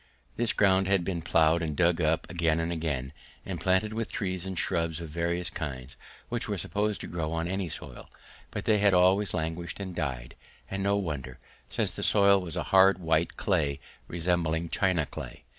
[0.35, 3.13] This ground had been ploughed and dug up again and again,
[3.45, 5.95] and planted with trees and shrubs of various kinds
[6.27, 8.09] which were supposed to grow on any soil,
[8.49, 10.35] but they had always languished and died,
[10.71, 11.37] and no wonder,
[11.69, 15.43] since the soil was a hard white clay resembling china clay.